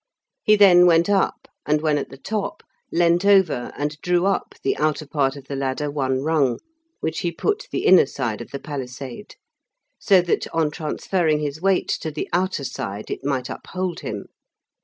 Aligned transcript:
He 0.41 0.55
then 0.55 0.87
went 0.87 1.11
up, 1.11 1.47
and 1.63 1.79
when 1.79 1.99
at 1.99 2.09
the 2.09 2.17
top, 2.17 2.63
leant 2.91 3.23
over 3.23 3.71
and 3.77 4.01
drew 4.01 4.25
up 4.25 4.55
the 4.63 4.75
outer 4.77 5.05
part 5.05 5.35
of 5.35 5.45
the 5.45 5.55
ladder 5.55 5.91
one 5.91 6.23
rung, 6.23 6.57
which 7.01 7.19
he 7.19 7.31
put 7.31 7.67
the 7.71 7.85
inner 7.85 8.07
side 8.07 8.41
of 8.41 8.49
the 8.49 8.57
palisade, 8.57 9.35
so 9.99 10.19
that 10.23 10.51
on 10.55 10.71
transferring 10.71 11.39
his 11.41 11.61
weight 11.61 11.87
to 12.01 12.09
the 12.09 12.27
outer 12.33 12.63
side 12.63 13.11
it 13.11 13.23
might 13.23 13.47
uphold 13.47 13.99
him. 13.99 14.25